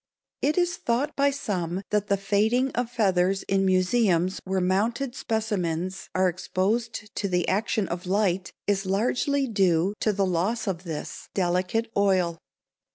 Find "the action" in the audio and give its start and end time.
7.27-7.87